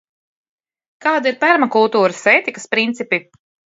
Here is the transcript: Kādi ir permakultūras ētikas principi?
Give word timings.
Kādi 1.05 1.29
ir 1.33 1.37
permakultūras 1.45 2.25
ētikas 2.35 2.67
principi? 2.73 3.21